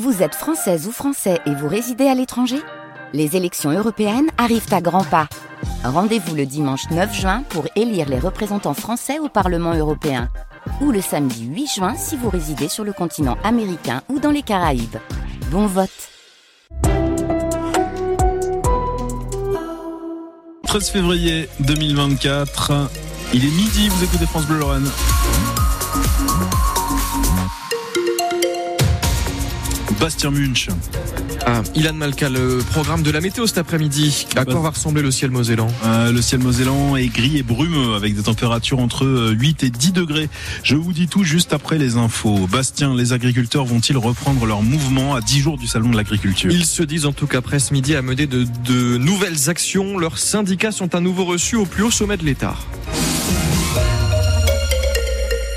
Vous 0.00 0.22
êtes 0.22 0.34
française 0.34 0.86
ou 0.86 0.90
français 0.90 1.38
et 1.44 1.54
vous 1.54 1.68
résidez 1.68 2.06
à 2.06 2.14
l'étranger? 2.14 2.56
Les 3.12 3.36
élections 3.36 3.70
européennes 3.70 4.30
arrivent 4.38 4.72
à 4.72 4.80
grands 4.80 5.04
pas. 5.04 5.28
Rendez-vous 5.84 6.34
le 6.34 6.46
dimanche 6.46 6.88
9 6.90 7.14
juin 7.14 7.42
pour 7.50 7.66
élire 7.76 8.08
les 8.08 8.18
représentants 8.18 8.72
français 8.72 9.18
au 9.18 9.28
Parlement 9.28 9.74
européen. 9.74 10.30
Ou 10.80 10.92
le 10.92 11.02
samedi 11.02 11.44
8 11.44 11.66
juin 11.66 11.94
si 11.94 12.16
vous 12.16 12.30
résidez 12.30 12.68
sur 12.68 12.84
le 12.84 12.94
continent 12.94 13.36
américain 13.44 14.00
ou 14.08 14.18
dans 14.18 14.30
les 14.30 14.40
Caraïbes. 14.40 14.96
Bon 15.50 15.66
vote 15.66 15.90
13 20.68 20.88
février 20.88 21.50
2024. 21.60 22.88
Il 23.34 23.44
est 23.44 23.50
midi, 23.50 23.90
vous 23.90 24.04
écoutez 24.04 24.24
France 24.24 24.46
Bleu 24.46 24.58
Lorraine. 24.58 24.88
Bastien 30.02 30.32
Munch. 30.32 30.66
Ah, 31.46 31.62
Ilan 31.76 31.92
Malka, 31.92 32.28
le 32.28 32.58
programme 32.72 33.04
de 33.04 33.12
la 33.12 33.20
météo 33.20 33.46
cet 33.46 33.58
après-midi. 33.58 34.26
À 34.34 34.44
quoi 34.44 34.58
va 34.60 34.70
ressembler 34.70 35.00
le 35.00 35.12
ciel 35.12 35.30
mosellan? 35.30 35.68
Euh, 35.84 36.10
Le 36.10 36.20
ciel 36.20 36.40
mosellan 36.40 36.96
est 36.96 37.06
gris 37.06 37.38
et 37.38 37.44
brumeux 37.44 37.94
avec 37.94 38.16
des 38.16 38.24
températures 38.24 38.80
entre 38.80 39.04
euh, 39.04 39.30
8 39.30 39.62
et 39.62 39.70
10 39.70 39.92
degrés. 39.92 40.28
Je 40.64 40.74
vous 40.74 40.92
dis 40.92 41.06
tout 41.06 41.22
juste 41.22 41.52
après 41.52 41.78
les 41.78 41.96
infos. 41.98 42.48
Bastien, 42.50 42.96
les 42.96 43.12
agriculteurs 43.12 43.64
vont-ils 43.64 43.96
reprendre 43.96 44.44
leur 44.44 44.62
mouvement 44.62 45.14
à 45.14 45.20
10 45.20 45.38
jours 45.38 45.56
du 45.56 45.68
salon 45.68 45.90
de 45.90 45.96
l'agriculture? 45.96 46.50
Ils 46.50 46.64
se 46.66 46.82
disent 46.82 47.06
en 47.06 47.12
tout 47.12 47.28
cas 47.28 47.38
après 47.38 47.60
ce 47.60 47.72
midi 47.72 47.94
à 47.94 48.02
mener 48.02 48.26
de, 48.26 48.44
de 48.66 48.96
nouvelles 48.96 49.48
actions. 49.50 49.98
Leurs 49.98 50.18
syndicats 50.18 50.72
sont 50.72 50.96
à 50.96 51.00
nouveau 51.00 51.24
reçus 51.24 51.54
au 51.54 51.64
plus 51.64 51.84
haut 51.84 51.92
sommet 51.92 52.16
de 52.16 52.24
l'État. 52.24 52.56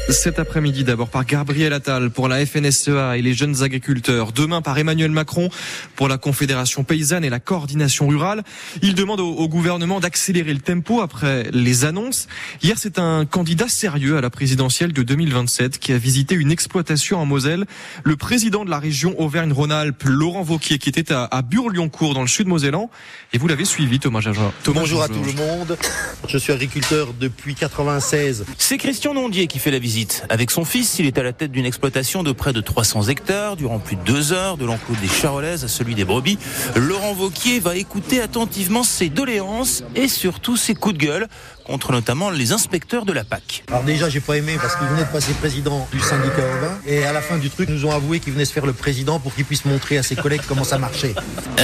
Cet 0.09 0.37
après-midi 0.37 0.83
d'abord 0.83 1.09
par 1.09 1.25
Gabriel 1.25 1.73
Attal 1.73 2.11
pour 2.11 2.27
la 2.27 2.45
FNSEA 2.45 3.17
et 3.17 3.23
les 3.23 3.33
jeunes 3.33 3.63
agriculteurs. 3.63 4.33
Demain 4.33 4.61
par 4.61 4.77
Emmanuel 4.77 5.09
Macron 5.09 5.49
pour 5.95 6.07
la 6.07 6.19
Confédération 6.19 6.83
paysanne 6.83 7.25
et 7.25 7.29
la 7.31 7.39
coordination 7.39 8.07
rurale. 8.07 8.43
Il 8.83 8.93
demande 8.93 9.19
au, 9.19 9.31
au 9.31 9.49
gouvernement 9.49 9.99
d'accélérer 9.99 10.53
le 10.53 10.59
tempo 10.59 11.01
après 11.01 11.49
les 11.51 11.85
annonces. 11.85 12.27
Hier, 12.61 12.75
c'est 12.77 12.99
un 12.99 13.25
candidat 13.25 13.67
sérieux 13.67 14.15
à 14.15 14.21
la 14.21 14.29
présidentielle 14.29 14.93
de 14.93 15.01
2027 15.01 15.79
qui 15.79 15.91
a 15.91 15.97
visité 15.97 16.35
une 16.35 16.51
exploitation 16.51 17.17
en 17.17 17.25
Moselle. 17.25 17.65
Le 18.03 18.15
président 18.15 18.63
de 18.63 18.69
la 18.69 18.77
région 18.77 19.19
Auvergne-Rhône-Alpes, 19.19 20.03
Laurent 20.05 20.43
Vauquier, 20.43 20.77
qui 20.77 20.89
était 20.89 21.11
à, 21.11 21.23
à 21.25 21.41
Dur-Liancourt 21.41 22.13
dans 22.13 22.21
le 22.21 22.27
sud 22.27 22.47
mosellan. 22.47 22.91
Et 23.33 23.39
vous 23.39 23.47
l'avez 23.47 23.65
suivi, 23.65 23.99
Thomas 23.99 24.21
Jaja. 24.21 24.51
Thomas 24.63 24.81
Bonjour 24.81 25.01
à 25.01 25.07
tout 25.07 25.23
le 25.23 25.33
monde. 25.33 25.77
Je 26.27 26.37
suis 26.37 26.53
agriculteur 26.53 27.13
depuis 27.19 27.55
96. 27.55 28.45
C'est 28.59 28.77
Christian 28.77 29.15
Nondier 29.15 29.47
qui 29.47 29.57
fait 29.57 29.71
la 29.71 29.79
visite. 29.79 29.94
Avec 30.29 30.51
son 30.51 30.65
fils, 30.65 30.99
il 30.99 31.05
est 31.05 31.17
à 31.17 31.23
la 31.23 31.31
tête 31.31 31.51
d'une 31.51 31.65
exploitation 31.65 32.21
de 32.21 32.33
près 32.33 32.51
de 32.51 32.59
300 32.59 33.03
hectares 33.03 33.55
durant 33.55 33.79
plus 33.79 33.95
de 33.95 34.01
deux 34.01 34.33
heures, 34.33 34.57
de 34.57 34.65
l'enclos 34.65 34.95
des 35.01 35.07
Charolaises 35.07 35.63
à 35.63 35.69
celui 35.69 35.95
des 35.95 36.03
brebis. 36.03 36.37
Laurent 36.75 37.13
Vauquier 37.13 37.59
va 37.59 37.77
écouter 37.77 38.19
attentivement 38.19 38.83
ses 38.83 39.07
doléances 39.07 39.83
et 39.95 40.09
surtout 40.09 40.57
ses 40.57 40.75
coups 40.75 40.97
de 40.97 41.05
gueule 41.05 41.27
contre 41.63 41.91
notamment 41.91 42.29
les 42.29 42.51
inspecteurs 42.51 43.05
de 43.05 43.13
la 43.13 43.23
PAC. 43.23 43.63
Alors 43.69 43.83
déjà, 43.83 44.09
j'ai 44.09 44.19
pas 44.19 44.37
aimé 44.37 44.55
parce 44.61 44.75
qu'il 44.75 44.85
venait 44.87 45.03
de 45.03 45.09
passer 45.09 45.33
président 45.33 45.87
du 45.91 45.99
syndicat 45.99 46.43
ovin 46.57 46.77
et 46.85 47.03
à 47.05 47.13
la 47.13 47.21
fin 47.21 47.37
du 47.37 47.49
truc, 47.49 47.69
ils 47.69 47.75
nous 47.75 47.85
ont 47.85 47.91
avoué 47.91 48.19
qu'il 48.19 48.33
venait 48.33 48.45
se 48.45 48.53
faire 48.53 48.65
le 48.65 48.73
président 48.73 49.19
pour 49.19 49.33
qu'il 49.33 49.45
puisse 49.45 49.65
montrer 49.65 49.97
à 49.97 50.03
ses 50.03 50.15
collègues 50.15 50.41
comment 50.47 50.63
ça 50.63 50.77
marchait. 50.77 51.15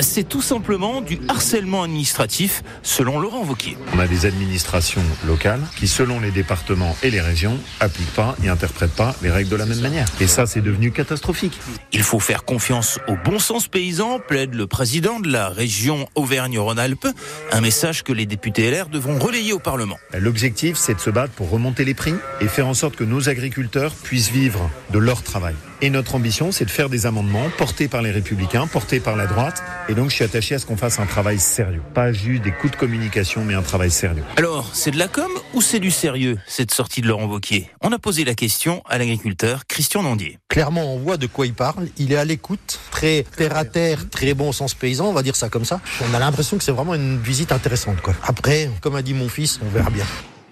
C'est 0.02 0.28
tout 0.28 0.42
simplement 0.42 1.02
du 1.02 1.20
harcèlement 1.28 1.84
administratif, 1.84 2.64
selon 2.82 3.20
Laurent 3.20 3.44
Vauquier. 3.44 3.78
On 3.94 4.00
a 4.00 4.08
des 4.08 4.26
administrations 4.26 5.04
locales 5.28 5.62
qui, 5.78 5.88
selon 5.88 6.20
les 6.20 6.32
départements 6.32 6.96
et 7.04 7.12
les 7.12 7.22
régions, 7.22 7.58
appliquent 7.80 8.14
pas 8.14 8.21
et 8.44 8.50
interprètent 8.50 8.96
pas 8.96 9.16
les 9.22 9.30
règles 9.30 9.50
de 9.50 9.56
la 9.56 9.66
même 9.66 9.80
manière. 9.80 10.08
Et 10.20 10.28
ça, 10.28 10.46
c'est 10.46 10.62
devenu 10.62 10.92
catastrophique. 10.92 11.60
Il 11.92 12.04
faut 12.04 12.20
faire 12.20 12.44
confiance 12.44 13.00
au 13.08 13.16
bon 13.16 13.40
sens 13.40 13.68
paysan, 13.68 14.20
plaide 14.20 14.54
le 14.54 14.68
président 14.68 15.20
de 15.20 15.32
la 15.32 15.50
région 15.50 16.08
Auvergne-Rhône-Alpes, 16.16 17.08
un 17.52 17.62
message 17.62 18.04
que 18.04 18.14
les 18.14 18.26
députés 18.26 18.72
LR 18.72 18.90
devront 18.90 19.20
relayer 19.20 19.54
au 19.54 19.60
Parlement. 19.60 19.98
L'objectif, 20.18 20.78
c'est 20.78 20.96
de 20.96 21.00
se 21.00 21.10
battre 21.10 21.34
pour 21.34 21.50
remonter 21.50 21.86
les 21.86 21.94
prix 21.94 22.16
et 22.40 22.48
faire 22.48 22.68
en 22.68 22.74
sorte 22.74 22.96
que 22.96 23.04
nos 23.04 23.30
agriculteurs 23.30 23.94
puissent 23.94 24.32
vivre 24.32 24.70
de 24.92 25.00
leur 25.00 25.24
travail. 25.24 25.56
Et 25.84 25.90
notre 25.90 26.14
ambition, 26.14 26.52
c'est 26.52 26.66
de 26.66 26.70
faire 26.70 26.90
des 26.90 27.08
amendements 27.08 27.50
portés 27.58 27.88
par 27.88 28.04
les 28.04 28.12
républicains, 28.12 28.68
portés 28.68 29.00
par 29.00 29.16
la 29.16 29.26
droite. 29.26 29.64
Et 29.90 29.96
donc, 29.96 30.12
je 30.12 30.16
suis 30.16 30.24
attaché 30.24 30.54
à 30.54 30.60
ce 30.60 30.68
qu'on 30.68 30.78
fasse 30.78 31.00
un 31.00 31.08
travail 31.08 31.40
sérieux. 31.40 31.82
Pas 31.96 32.14
juste 32.14 32.44
des 32.44 32.52
coups 32.52 32.74
de 32.74 32.78
communication, 32.78 33.44
mais 33.44 33.56
un 33.56 33.64
travail 33.64 33.90
sérieux. 33.90 34.24
Alors, 34.38 34.70
c'est 34.74 34.92
de 34.92 35.00
la 35.00 35.08
com 35.08 35.32
ou 35.56 35.62
c'est 35.62 35.80
du 35.80 35.90
sérieux, 35.90 36.38
cette 36.46 36.72
sortie 36.72 37.02
de 37.02 37.08
Laurent 37.08 37.26
Wauquiez? 37.26 37.68
On 37.82 37.92
a 37.92 37.98
posé 37.98 38.24
la 38.24 38.36
question 38.36 38.84
à 38.88 39.00
l'agriculteur 39.00 39.66
Christian 39.68 40.04
Nandier. 40.04 40.38
Clairement, 40.50 40.94
on 40.94 41.00
voit 41.00 41.18
de 41.18 41.26
quoi 41.26 41.48
il 41.48 41.54
parle. 41.54 41.88
Il 41.98 42.12
est 42.12 42.18
à 42.18 42.26
l'écoute, 42.26 42.80
très 42.92 43.26
terre 43.36 43.58
à 43.58 43.66
terre, 43.66 44.08
très 44.10 44.36
bon 44.36 44.50
au 44.50 44.54
sens 44.54 44.76
paysan, 44.76 45.08
on 45.08 45.14
va 45.14 45.24
dire 45.24 45.36
ça 45.36 45.50
comme 45.50 45.66
ça. 45.66 45.82
On 46.08 46.14
a 46.14 46.20
l'impression 46.20 46.58
que 46.60 46.64
c'est 46.64 46.72
vraiment 46.72 46.94
une 46.94 47.20
visite 47.20 47.52
intéressante. 47.52 48.02
Quoi. 48.02 48.14
Après, 48.24 48.70
comme 48.82 48.96
a 48.96 49.02
dit 49.02 49.16
mon 49.16 49.30
fils, 49.30 49.60
on 49.66 49.70
verra 49.70 49.90
bien. 49.90 50.06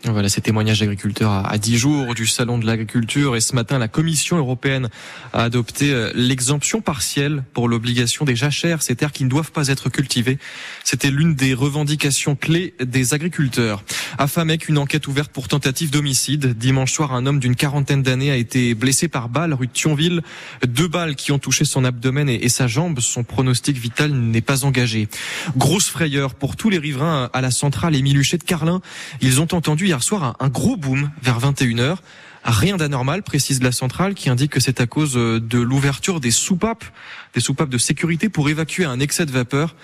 Voilà 0.06 0.30
ces 0.30 0.40
témoignages 0.40 0.80
d'agriculteurs 0.80 1.46
à 1.46 1.58
10 1.58 1.78
jours 1.78 2.16
du 2.16 2.26
salon 2.26 2.58
de 2.58 2.66
l'agriculture 2.66 3.36
et 3.36 3.42
ce 3.42 3.54
matin 3.54 3.78
la 3.78 3.90
Commission 3.90 4.38
européenne 4.38 4.90
a 5.34 5.44
adopté 5.44 5.92
euh, 5.92 6.10
l'exemption 6.16 6.80
partielle 6.80 7.44
pour 7.54 7.68
l'obligation 7.68 8.24
des 8.24 8.36
jachères, 8.36 8.82
ces 8.82 8.96
terres 8.96 9.12
qui 9.12 9.26
ne 9.26 9.30
doivent 9.30 9.52
pas 9.52 9.68
être 9.68 9.90
cultivées. 9.90 10.40
C'était 10.86 11.12
l'une 11.12 11.36
des 11.36 11.54
revendications 11.54 12.38
clés 12.38 12.76
des 12.80 13.14
agriculteurs. 13.14 13.84
À 14.18 14.28
Famec, 14.28 14.68
une 14.70 14.78
enquête 14.78 15.08
ouverte 15.08 15.32
pour 15.32 15.48
tentative 15.48 15.92
d'homicide. 15.92 16.58
Dimanche 16.58 16.92
soir, 16.94 17.14
un 17.14 17.26
homme 17.26 17.40
d'une 17.40 17.56
quarantaine 17.56 18.02
d'années 18.02 18.32
a 18.32 18.36
été 18.36 18.74
blessé 18.74 19.08
par 19.08 19.30
balle 19.30 19.54
rue 19.54 19.68
de 19.68 19.72
Thionville. 19.72 20.22
Deux 20.68 20.88
balles 20.88 21.16
qui 21.16 21.32
ont 21.32 21.40
touché 21.40 21.66
son 21.66 21.86
abdomen 21.86 22.28
et, 22.28 22.36
et 22.36 22.50
sa 22.50 22.68
jambe. 22.68 23.00
Son 23.00 23.24
pronostic 23.24 23.78
vital 23.78 24.12
n'est 24.12 24.42
pas 24.42 24.66
engagé. 24.66 25.08
Grosse 25.56 25.90
frayeur 25.90 26.34
pour 26.34 26.56
tous 26.56 26.70
les 26.70 26.80
riverains 26.80 27.30
à 27.34 27.42
la 27.42 27.52
centrale 27.52 27.96
Émile 27.96 28.18
Huchet 28.18 28.38
de 28.38 28.44
Carlin. 28.44 28.82
Ils 29.22 29.42
ont 29.42 29.48
entendu 29.54 29.86
hier 29.86 30.02
soir 30.02 30.24
un, 30.24 30.36
un 30.40 30.50
gros 30.50 30.78
boom 30.78 31.12
vers 31.22 31.40
21h. 31.40 31.98
Rien 32.44 32.78
d'anormal, 32.78 33.22
précise 33.22 33.62
la 33.62 33.72
centrale, 33.72 34.14
qui 34.14 34.30
indique 34.30 34.52
que 34.52 34.60
c'est 34.60 34.80
à 34.80 34.88
cause 34.88 35.18
euh, 35.18 35.40
de 35.42 35.60
l'ouverture 35.60 36.22
des 36.22 36.32
soupapes, 36.32 36.86
des 37.34 37.42
soupapes 37.42 37.70
de 37.70 37.78
sécurité 37.78 38.30
pour 38.30 38.50
évacuer 38.50 38.86
un 38.86 39.00
excès 39.00 39.26
de 39.26 39.32
vapeur. 39.32 39.76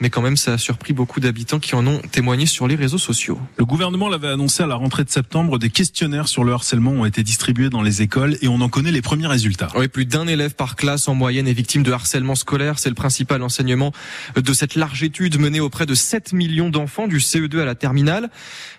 Mais 0.00 0.10
quand 0.10 0.22
même, 0.22 0.36
ça 0.36 0.54
a 0.54 0.58
surpris 0.58 0.92
beaucoup 0.92 1.20
d'habitants 1.20 1.60
qui 1.60 1.74
en 1.76 1.86
ont 1.86 1.98
témoigné 2.10 2.46
sur 2.46 2.66
les 2.66 2.74
réseaux 2.74 2.98
sociaux. 2.98 3.38
Le 3.58 3.64
gouvernement 3.64 4.08
l'avait 4.08 4.28
annoncé 4.28 4.62
à 4.62 4.66
la 4.66 4.74
rentrée 4.74 5.04
de 5.04 5.08
septembre. 5.10 5.58
Des 5.58 5.70
questionnaires 5.70 6.26
sur 6.26 6.42
le 6.44 6.52
harcèlement 6.52 6.90
ont 6.90 7.04
été 7.04 7.22
distribués 7.22 7.70
dans 7.70 7.80
les 7.80 8.02
écoles 8.02 8.36
et 8.42 8.48
on 8.48 8.60
en 8.60 8.68
connaît 8.68 8.90
les 8.90 9.02
premiers 9.02 9.28
résultats. 9.28 9.68
Oui, 9.76 9.86
plus 9.88 10.04
d'un 10.04 10.26
élève 10.26 10.54
par 10.54 10.74
classe 10.74 11.06
en 11.06 11.14
moyenne 11.14 11.46
est 11.46 11.52
victime 11.52 11.84
de 11.84 11.92
harcèlement 11.92 12.34
scolaire. 12.34 12.78
C'est 12.80 12.88
le 12.88 12.96
principal 12.96 13.40
enseignement 13.42 13.92
de 14.34 14.52
cette 14.52 14.74
large 14.74 15.02
étude 15.04 15.38
menée 15.38 15.60
auprès 15.60 15.86
de 15.86 15.94
7 15.94 16.32
millions 16.32 16.70
d'enfants 16.70 17.06
du 17.06 17.18
CE2 17.18 17.60
à 17.60 17.64
la 17.64 17.76
terminale. 17.76 18.30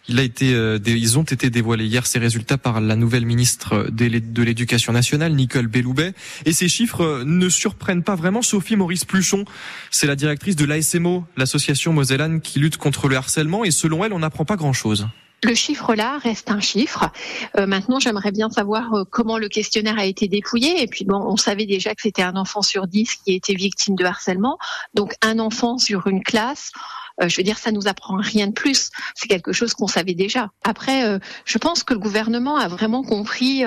Il 0.07 0.19
a 0.19 0.23
été, 0.23 0.53
euh, 0.53 0.77
ils 0.85 1.17
ont 1.17 1.23
été 1.23 1.49
dévoilés 1.49 1.85
hier 1.85 2.05
ces 2.05 2.19
résultats 2.19 2.57
par 2.59 2.81
la 2.81 2.95
nouvelle 2.95 3.25
ministre 3.25 3.87
de 3.89 4.05
l'é- 4.05 4.19
de 4.19 4.43
l'Éducation 4.43 4.91
nationale, 4.93 5.33
Nicole 5.33 5.67
Belloubet. 5.67 6.13
Et 6.45 6.51
ces 6.53 6.67
chiffres 6.67 7.01
euh, 7.03 7.23
ne 7.25 7.49
surprennent 7.49 8.03
pas 8.03 8.15
vraiment 8.15 8.41
Sophie 8.43 8.75
Maurice 8.75 9.05
Pluchon. 9.05 9.45
C'est 9.89 10.05
la 10.07 10.15
directrice 10.15 10.55
de 10.55 10.65
l'association 11.37 11.93
mosellane 11.93 12.41
qui 12.41 12.59
lutte 12.59 12.77
contre 12.77 13.07
le 13.07 13.15
harcèlement. 13.15 13.63
Et 13.63 13.71
selon 13.71 14.03
elle, 14.03 14.13
on 14.13 14.19
n'apprend 14.19 14.45
pas 14.45 14.55
grand-chose. 14.55 15.07
Le 15.43 15.53
chiffre 15.53 15.93
là 15.93 16.17
reste 16.17 16.49
un 16.49 16.59
chiffre. 16.59 17.11
Euh, 17.57 17.67
maintenant, 17.67 17.99
j'aimerais 17.99 18.31
bien 18.31 18.49
savoir 18.49 18.93
euh, 18.93 19.03
comment 19.07 19.37
le 19.37 19.47
questionnaire 19.47 19.99
a 19.99 20.05
été 20.05 20.27
dépouillé. 20.27 20.81
Et 20.81 20.87
puis 20.87 21.05
bon, 21.05 21.17
on 21.17 21.37
savait 21.37 21.67
déjà 21.67 21.93
que 21.93 22.01
c'était 22.01 22.23
un 22.23 22.35
enfant 22.35 22.63
sur 22.63 22.87
dix 22.87 23.15
qui 23.23 23.35
était 23.35 23.53
victime 23.53 23.95
de 23.95 24.05
harcèlement. 24.05 24.57
Donc 24.95 25.13
un 25.21 25.37
enfant 25.37 25.77
sur 25.77 26.07
une 26.07 26.23
classe. 26.23 26.71
euh, 27.21 27.29
je 27.29 27.37
veux 27.37 27.43
dire, 27.43 27.59
ça 27.59 27.71
nous 27.71 27.87
apprend 27.87 28.15
rien 28.15 28.47
de 28.47 28.53
plus. 28.53 28.89
C'est 29.13 29.27
quelque 29.27 29.53
chose 29.53 29.73
qu'on 29.75 29.87
savait 29.87 30.15
déjà. 30.15 30.49
Après, 30.63 31.19
je 31.45 31.57
pense 31.59 31.83
que 31.83 31.93
le 31.93 31.99
gouvernement 31.99 32.57
a 32.57 32.67
vraiment 32.67 33.03
compris 33.03 33.63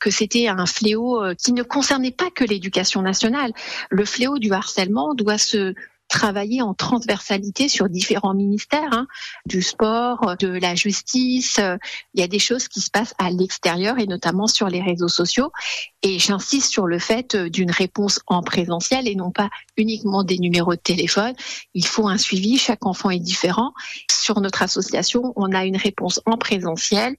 que 0.00 0.10
c'était 0.10 0.48
un 0.48 0.66
fléau 0.66 1.22
qui 1.42 1.52
ne 1.52 1.62
concernait 1.62 2.10
pas 2.10 2.30
que 2.34 2.44
l'éducation 2.44 3.02
nationale. 3.02 3.52
Le 3.88 4.04
fléau 4.04 4.38
du 4.38 4.52
harcèlement 4.52 5.14
doit 5.14 5.38
se 5.38 5.74
travailler 6.10 6.60
en 6.60 6.74
transversalité 6.74 7.68
sur 7.68 7.88
différents 7.88 8.34
ministères, 8.34 8.92
hein, 8.92 9.06
du 9.46 9.62
sport, 9.62 10.36
de 10.38 10.48
la 10.48 10.74
justice. 10.74 11.58
euh, 11.58 11.78
Il 12.12 12.20
y 12.20 12.24
a 12.24 12.26
des 12.26 12.40
choses 12.40 12.68
qui 12.68 12.80
se 12.80 12.90
passent 12.90 13.14
à 13.18 13.30
l'extérieur 13.30 13.98
et 13.98 14.06
notamment 14.06 14.48
sur 14.48 14.68
les 14.68 14.82
réseaux 14.82 15.08
sociaux. 15.08 15.52
Et 16.02 16.18
j'insiste 16.18 16.70
sur 16.70 16.86
le 16.86 16.98
fait 16.98 17.34
euh, 17.34 17.48
d'une 17.48 17.70
réponse 17.70 18.20
en 18.26 18.42
présentiel 18.42 19.06
et 19.06 19.14
non 19.14 19.30
pas 19.30 19.48
uniquement 19.76 20.24
des 20.24 20.38
numéros 20.38 20.74
de 20.74 20.80
téléphone. 20.80 21.32
Il 21.74 21.86
faut 21.86 22.08
un 22.08 22.18
suivi. 22.18 22.58
Chaque 22.58 22.84
enfant 22.84 23.10
est 23.10 23.20
différent. 23.20 23.72
Sur 24.10 24.40
notre 24.40 24.62
association, 24.62 25.32
on 25.36 25.52
a 25.52 25.64
une 25.64 25.76
réponse 25.76 26.20
en 26.26 26.36
présentiel 26.36 27.16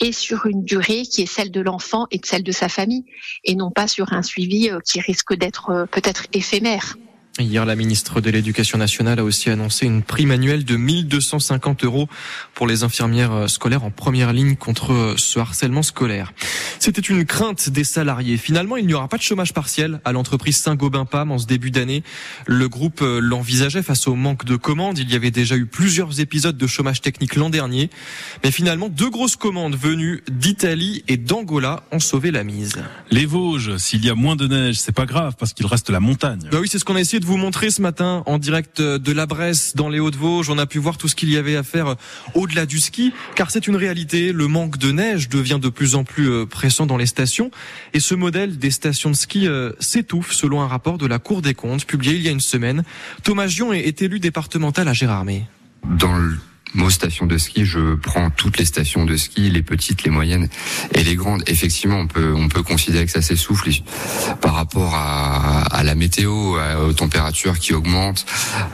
et 0.00 0.12
sur 0.12 0.46
une 0.46 0.64
durée 0.64 1.02
qui 1.02 1.22
est 1.22 1.26
celle 1.26 1.50
de 1.50 1.60
l'enfant 1.60 2.06
et 2.10 2.18
de 2.18 2.26
celle 2.26 2.42
de 2.42 2.52
sa 2.52 2.68
famille 2.68 3.04
et 3.44 3.54
non 3.54 3.70
pas 3.70 3.88
sur 3.88 4.12
un 4.12 4.22
suivi 4.22 4.68
euh, 4.68 4.80
qui 4.80 5.00
risque 5.00 5.34
d'être 5.34 5.88
peut-être 5.90 6.26
éphémère. 6.34 6.96
Hier, 7.40 7.66
la 7.66 7.74
ministre 7.74 8.20
de 8.20 8.30
l'Éducation 8.30 8.78
nationale 8.78 9.18
a 9.18 9.24
aussi 9.24 9.50
annoncé 9.50 9.86
une 9.86 10.04
prime 10.04 10.30
annuelle 10.30 10.64
de 10.64 10.76
1250 10.76 11.82
euros 11.82 12.08
pour 12.54 12.68
les 12.68 12.84
infirmières 12.84 13.50
scolaires 13.50 13.82
en 13.82 13.90
première 13.90 14.32
ligne 14.32 14.54
contre 14.54 15.14
ce 15.16 15.40
harcèlement 15.40 15.82
scolaire. 15.82 16.32
C'était 16.78 17.00
une 17.00 17.24
crainte 17.24 17.70
des 17.70 17.82
salariés. 17.82 18.36
Finalement, 18.36 18.76
il 18.76 18.86
n'y 18.86 18.94
aura 18.94 19.08
pas 19.08 19.16
de 19.16 19.22
chômage 19.22 19.52
partiel 19.52 20.00
à 20.04 20.12
l'entreprise 20.12 20.58
Saint-Gobain-Pam 20.58 21.32
en 21.32 21.38
ce 21.38 21.46
début 21.46 21.72
d'année. 21.72 22.04
Le 22.46 22.68
groupe 22.68 23.02
l'envisageait 23.02 23.82
face 23.82 24.06
au 24.06 24.14
manque 24.14 24.44
de 24.44 24.54
commandes. 24.54 25.00
Il 25.00 25.10
y 25.10 25.16
avait 25.16 25.32
déjà 25.32 25.56
eu 25.56 25.66
plusieurs 25.66 26.20
épisodes 26.20 26.56
de 26.56 26.66
chômage 26.68 27.00
technique 27.00 27.34
l'an 27.34 27.50
dernier. 27.50 27.90
Mais 28.44 28.52
finalement, 28.52 28.88
deux 28.88 29.10
grosses 29.10 29.34
commandes 29.34 29.74
venues 29.74 30.22
d'Italie 30.30 31.02
et 31.08 31.16
d'Angola 31.16 31.82
ont 31.90 31.98
sauvé 31.98 32.30
la 32.30 32.44
mise. 32.44 32.76
Les 33.10 33.26
Vosges, 33.26 33.76
s'il 33.78 34.04
y 34.04 34.10
a 34.10 34.14
moins 34.14 34.36
de 34.36 34.46
neige, 34.46 34.76
c'est 34.76 34.94
pas 34.94 35.06
grave 35.06 35.34
parce 35.36 35.52
qu'il 35.52 35.66
reste 35.66 35.90
la 35.90 35.98
montagne. 35.98 36.48
Bah 36.52 36.58
oui, 36.60 36.68
c'est 36.68 36.78
ce 36.78 36.84
qu'on 36.84 36.94
a 36.94 37.00
essayé 37.00 37.18
de 37.18 37.23
vous 37.24 37.36
montrer 37.36 37.70
ce 37.70 37.82
matin 37.82 38.22
en 38.26 38.38
direct 38.38 38.80
de 38.80 39.12
la 39.12 39.26
Bresse 39.26 39.74
dans 39.74 39.88
les 39.88 39.98
Hauts-de-Vosges. 39.98 40.50
On 40.50 40.58
a 40.58 40.66
pu 40.66 40.78
voir 40.78 40.98
tout 40.98 41.08
ce 41.08 41.14
qu'il 41.14 41.30
y 41.30 41.36
avait 41.36 41.56
à 41.56 41.62
faire 41.62 41.96
au-delà 42.34 42.66
du 42.66 42.78
ski, 42.78 43.12
car 43.34 43.50
c'est 43.50 43.66
une 43.66 43.76
réalité. 43.76 44.32
Le 44.32 44.46
manque 44.46 44.78
de 44.78 44.92
neige 44.92 45.28
devient 45.28 45.58
de 45.60 45.68
plus 45.68 45.94
en 45.94 46.04
plus 46.04 46.46
pressant 46.46 46.86
dans 46.86 46.96
les 46.96 47.06
stations, 47.06 47.50
et 47.94 48.00
ce 48.00 48.14
modèle 48.14 48.58
des 48.58 48.70
stations 48.70 49.10
de 49.10 49.16
ski 49.16 49.48
s'étouffe 49.80 50.32
selon 50.32 50.60
un 50.60 50.68
rapport 50.68 50.98
de 50.98 51.06
la 51.06 51.18
Cour 51.18 51.42
des 51.42 51.54
comptes 51.54 51.86
publié 51.86 52.14
il 52.14 52.22
y 52.22 52.28
a 52.28 52.32
une 52.32 52.40
semaine. 52.40 52.84
Thomas 53.22 53.48
Gion 53.48 53.72
est 53.72 54.02
élu 54.02 54.20
départemental 54.20 54.86
à 54.88 54.92
Gérardmer. 54.92 55.44
Dans 55.84 56.16
le 56.16 56.38
mot 56.74 56.90
station 56.90 57.26
de 57.26 57.38
ski, 57.38 57.64
je 57.64 57.94
prends 57.94 58.30
toutes 58.30 58.58
les 58.58 58.64
stations 58.64 59.04
de 59.04 59.16
ski, 59.16 59.50
les 59.50 59.62
petites, 59.62 60.04
les 60.04 60.10
moyennes 60.10 60.48
et 60.92 61.02
les 61.02 61.16
grandes. 61.16 61.42
Effectivement, 61.46 61.98
on 61.98 62.06
peut 62.06 62.34
on 62.34 62.48
peut 62.48 62.62
considérer 62.62 63.06
que 63.06 63.12
ça 63.12 63.22
s'essouffle 63.22 63.70
par 64.40 64.54
rapport 64.54 64.94
à, 64.94 65.62
à, 65.74 65.82
la 65.82 65.94
météo, 65.94 66.58
aux 66.86 66.92
températures 66.92 67.58
qui 67.58 67.72
augmentent, 67.72 68.26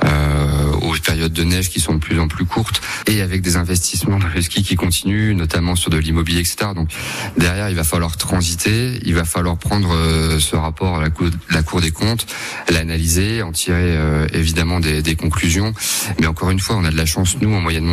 euh, 0.05 0.73
aux 0.82 0.94
périodes 1.02 1.32
de 1.32 1.44
neige 1.44 1.70
qui 1.70 1.81
sont 1.81 1.94
de 1.94 1.99
plus 1.99 2.19
en 2.19 2.29
plus 2.29 2.44
courtes, 2.44 2.81
et 3.06 3.20
avec 3.20 3.43
des 3.43 3.56
investissements 3.56 4.19
dans 4.19 4.29
le 4.29 4.43
ski 4.43 4.62
qui 4.62 4.76
continuent, 4.76 5.35
notamment 5.35 5.76
sur 5.76 5.91
de 5.91 5.99
l'immobilier, 5.99 6.41
etc. 6.41 6.70
Donc 6.75 6.91
derrière, 7.37 7.69
il 7.69 7.76
va 7.76 7.85
falloir 7.85 8.17
transiter, 8.17 8.99
il 9.05 9.14
va 9.14 9.25
falloir 9.25 9.56
prendre 9.56 9.94
euh, 9.94 10.38
ce 10.38 10.56
rapport 10.56 10.99
à 10.99 11.00
la 11.00 11.11
Cour, 11.11 11.29
la 11.50 11.62
cour 11.62 11.81
des 11.81 11.91
comptes, 11.91 12.26
l'analyser, 12.70 13.43
en 13.43 13.53
tirer 13.53 13.96
euh, 13.96 14.26
évidemment 14.32 14.81
des, 14.81 15.03
des 15.03 15.17
conclusions. 15.17 15.73
Mais 16.20 16.26
encore 16.26 16.50
une 16.50 16.61
fois, 16.61 16.76
on 16.76 16.85
a 16.85 16.91
de 16.91 16.96
la 16.96 17.06
chance 17.06 17.37
nous 17.41 17.53
en 17.55 17.61
moyenne 17.61 17.85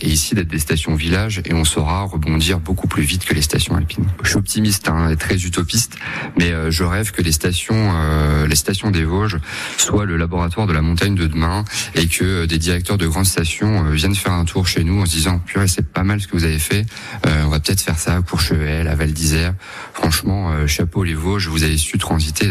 et 0.00 0.08
ici 0.08 0.34
d'être 0.34 0.48
des 0.48 0.58
stations 0.58 0.94
villages 0.94 1.42
et 1.44 1.52
on 1.52 1.64
saura 1.64 2.02
rebondir 2.02 2.60
beaucoup 2.60 2.86
plus 2.86 3.02
vite 3.02 3.24
que 3.24 3.34
les 3.34 3.42
stations 3.42 3.76
alpines. 3.76 4.06
Je 4.22 4.28
suis 4.28 4.38
optimiste 4.38 4.88
hein, 4.88 5.08
et 5.10 5.16
très 5.16 5.36
utopiste, 5.36 5.96
mais 6.38 6.50
euh, 6.50 6.70
je 6.70 6.84
rêve 6.84 7.10
que 7.10 7.22
les 7.22 7.32
stations, 7.32 7.74
euh, 7.94 8.46
les 8.46 8.56
stations 8.56 8.90
des 8.90 9.04
Vosges 9.04 9.38
soient 9.76 10.04
le 10.04 10.16
laboratoire 10.16 10.66
de 10.66 10.72
la 10.72 10.82
montagne 10.82 11.14
de 11.14 11.26
demain 11.26 11.64
et 11.94 12.06
que 12.06 12.24
euh, 12.24 12.46
des 12.46 12.58
directeurs 12.58 12.98
de 12.98 13.06
grandes 13.06 13.26
stations 13.26 13.86
euh, 13.86 13.90
viennent 13.90 14.14
faire 14.14 14.32
un 14.32 14.44
tour 14.44 14.66
chez 14.66 14.84
nous 14.84 15.00
en 15.00 15.06
se 15.06 15.12
disant 15.12 15.38
purée 15.38 15.68
c'est 15.68 15.86
pas 15.86 16.04
mal 16.04 16.20
ce 16.20 16.28
que 16.28 16.36
vous 16.36 16.44
avez 16.44 16.58
fait, 16.58 16.86
euh, 17.26 17.44
on 17.44 17.48
va 17.48 17.60
peut-être 17.60 17.80
faire 17.80 17.98
ça 17.98 18.16
à 18.16 18.22
Courchevel, 18.22 18.88
à 18.88 18.94
Val 18.94 19.12
d'Isère. 19.12 19.54
Franchement, 19.92 20.66
chapeau 20.66 21.04
les 21.04 21.14
Vosges, 21.14 21.48
vous 21.48 21.62
avez 21.62 21.76
su 21.76 21.98
transiter 21.98 22.48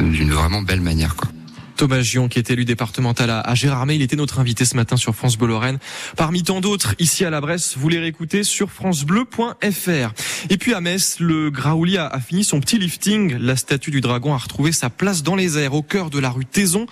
d'une 0.00 0.30
vraiment 0.30 0.62
belle 0.62 0.80
manière 0.80 1.16
quoi. 1.16 1.28
Thomas 1.76 2.00
Gion, 2.00 2.28
qui 2.28 2.38
est 2.38 2.50
élu 2.50 2.64
départemental 2.64 3.30
à 3.30 3.54
Gérardmer. 3.54 3.94
Il 3.94 4.02
était 4.02 4.16
notre 4.16 4.40
invité 4.40 4.64
ce 4.64 4.74
matin 4.76 4.96
sur 4.96 5.14
France 5.14 5.36
Bleu 5.36 5.48
Lorraine. 5.48 5.78
Parmi 6.16 6.42
tant 6.42 6.60
d'autres, 6.60 6.94
ici 6.98 7.24
à 7.24 7.30
la 7.30 7.40
Bresse, 7.40 7.76
vous 7.76 7.88
les 7.88 7.98
réécoutez 7.98 8.44
sur 8.44 8.70
francebleu.fr. 8.70 10.12
Et 10.50 10.56
puis 10.56 10.74
à 10.74 10.80
Metz, 10.80 11.20
le 11.20 11.50
Graouli 11.50 11.98
a, 11.98 12.18
fini 12.20 12.44
son 12.44 12.60
petit 12.60 12.78
lifting. 12.78 13.36
La 13.36 13.56
statue 13.56 13.90
du 13.90 14.00
dragon 14.00 14.34
a 14.34 14.38
retrouvé 14.38 14.72
sa 14.72 14.90
place 14.90 15.22
dans 15.22 15.36
les 15.36 15.58
airs, 15.58 15.74
au 15.74 15.82
cœur 15.82 16.10
de 16.10 16.18
la 16.18 16.30
rue 16.30 16.46
Taison. 16.46 16.86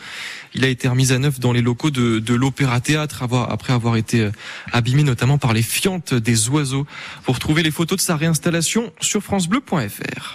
Il 0.54 0.64
a 0.64 0.68
été 0.68 0.86
remis 0.86 1.12
à 1.12 1.18
neuf 1.18 1.40
dans 1.40 1.52
les 1.52 1.62
locaux 1.62 1.90
de, 1.90 2.18
de 2.18 2.34
l'Opéra 2.34 2.80
Théâtre 2.80 3.24
après 3.48 3.72
avoir 3.72 3.96
été 3.96 4.28
abîmé 4.72 5.02
notamment 5.02 5.38
par 5.38 5.52
les 5.52 5.62
fientes 5.62 6.14
des 6.14 6.48
oiseaux. 6.48 6.86
Pour 7.24 7.38
trouver 7.38 7.62
les 7.62 7.70
photos 7.70 7.98
de 7.98 8.02
sa 8.02 8.16
réinstallation 8.16 8.92
sur 9.00 9.22
francebleu.fr. 9.22 10.32